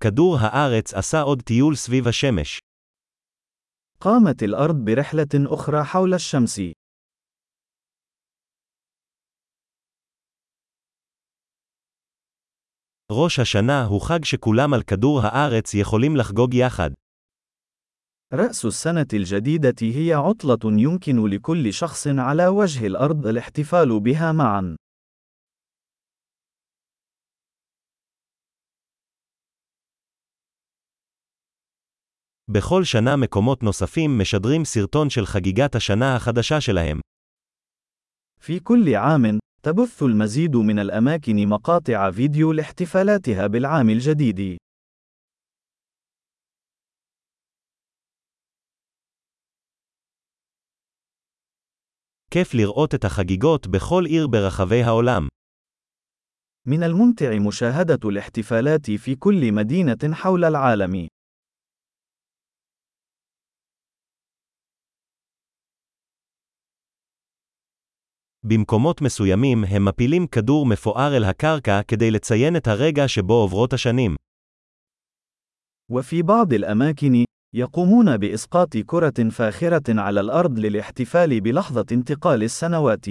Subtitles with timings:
[0.00, 2.58] כדור הארץ עשה עוד טיול סביב השמש.
[4.00, 6.60] قامت الأرض برحلة أخرى حول الشمس.
[13.12, 16.90] ראש השנה הוא חג שכולם על כדור הארץ יכולים לחגוג יחד.
[18.32, 24.76] رأس السنة الجديدة هي عطلة يمكن لكل شخص على وجه الأرض الاحتفال بها معا.
[32.51, 36.99] בכל שנה מקומות נוספים משדרים סרטון של חגיגת השנה החדשה שלהם.
[38.41, 44.57] في كل عام، تبث المزيد من الأماكن مقاطع فيديو لاحتفالاتها بالعام الجديد.
[52.31, 55.27] כיף לראות את החגיגות בכל עיר ברחבי העולם.
[56.67, 61.07] من الممتع مشاهدة الاحتفالات في كل مدينة حول العالم.
[68.47, 74.15] במקומות מסוימים הם מפילים כדור מפואר אל הקרקע כדי לציין את הרגע שבו עוברות השנים.
[75.91, 83.05] وفي بعض الأماكن، يقومون بإسقاط كرة فاخرة على الأرض للاحتفال بلحظة انتقال السنوات.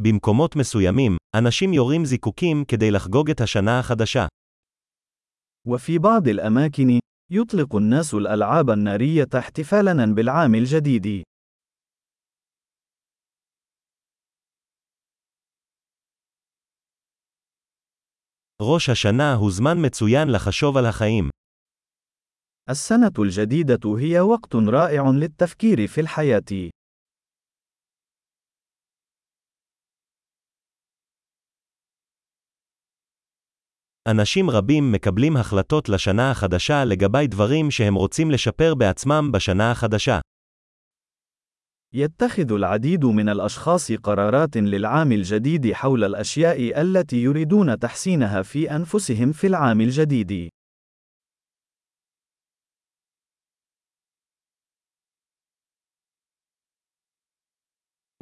[0.00, 4.26] במקומות מסוימים, אנשים יורים זיקוקים כדי לחגוג את השנה החדשה.
[5.66, 6.97] وفي بعض الأماكن،
[7.30, 11.22] يطلق الناس الألعاب النارية احتفالاً بالعام الجديد.
[18.62, 21.30] ראש השנה הוא זמן מצוין לחשוב על החיים.
[22.70, 26.70] السنة الجديدة هي وقت رائع للتفكير في الحياة.
[34.08, 40.20] אנשים רבים מקבלים החלטות לשנה החדשה לגבי דברים שהם רוצים לשפר בעצמם בשנה החדשה.
[41.92, 49.46] يتخذ العديد من الأشخاص قرارات للعام الجديد حول الأشياء التي يريدون تحسينها في أنفسهم في
[49.46, 50.48] العام الجديد.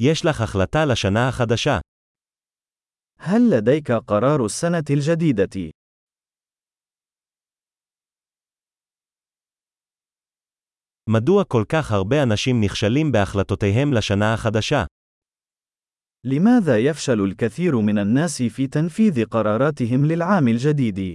[0.01, 1.81] יש לך החלטה לשנה החדשה.
[3.19, 5.76] هل لديك قرار السنة الجديدة؟
[11.11, 14.85] מדוע כל כך הרבה אנשים נכשלים בהחלטותיהם לשנה החדשה?
[16.25, 21.15] لماذا يفشل الكثير من الناس في تنفيذ قراراتهم للعام الجديد؟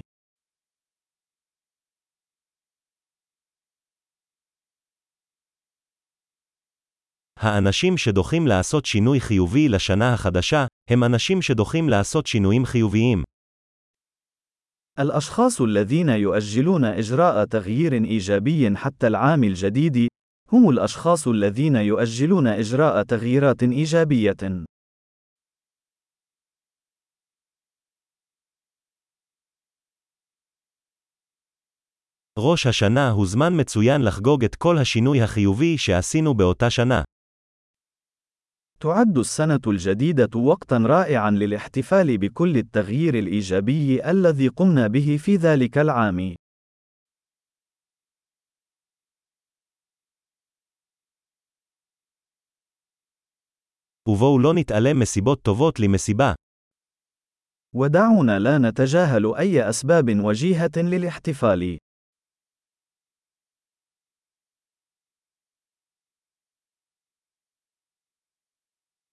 [7.39, 13.23] האנשים שדוחים לעשות שינוי חיובי לשנה החדשה, הם אנשים שדוחים לעשות שינויים חיוביים.
[14.99, 20.07] الأشخاص الذين يؤجلون إجراء تغيير إيجابي حتى العام الجديد،
[20.51, 24.65] هم الأشخاص الذين يؤجلون إجراء تغييرات إيجابية.
[32.39, 37.03] ראש השנה הוא זמן מצוין לחגוג את כל השינוי החיובי שעשינו באותה שנה.
[38.81, 46.35] تعد السنة الجديدة وقتًا رائعًا للاحتفال بكل التغيير الإيجابي الذي قمنا به في ذلك العام.
[54.07, 56.33] ובואו לא נתעלם מסיבות טובות למסיבה.
[57.75, 61.77] ودعونا لا نتجاهل أي أسباب وجيهة للاحتفال.